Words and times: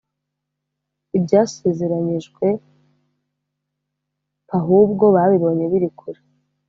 ibyasezeranyijwe 1.17 2.45
p 4.47 4.49
Ahubwo 4.59 5.05
babibonye 5.15 5.65
biri 5.71 5.89
kure 5.99 6.21